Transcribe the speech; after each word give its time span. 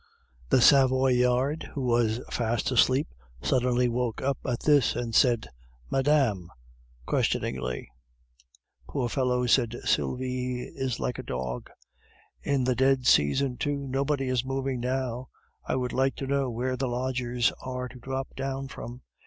The 0.49 0.61
Savoyard, 0.63 1.69
who 1.75 1.83
was 1.83 2.21
fast 2.31 2.71
asleep, 2.71 3.07
suddenly 3.43 3.87
woke 3.87 4.19
up 4.19 4.39
at 4.47 4.61
this, 4.61 4.95
and 4.95 5.13
said, 5.13 5.45
"Madame," 5.91 6.49
questioningly. 7.05 7.87
"Poor 8.89 9.07
fellow!" 9.09 9.45
said 9.45 9.75
Sylvie, 9.83 10.71
"he 10.71 10.71
is 10.75 10.99
like 10.99 11.19
a 11.19 11.21
dog." 11.21 11.69
"In 12.41 12.63
the 12.63 12.73
dead 12.73 13.05
season, 13.05 13.57
too! 13.57 13.85
Nobody 13.87 14.27
is 14.27 14.43
moving 14.43 14.79
now. 14.79 15.29
I 15.67 15.75
would 15.75 15.93
like 15.93 16.15
to 16.15 16.25
know 16.25 16.49
where 16.49 16.75
the 16.75 16.87
lodgers 16.87 17.51
are 17.61 17.87
to 17.87 17.99
drop 17.99 18.29
down 18.35 18.69
from. 18.69 19.03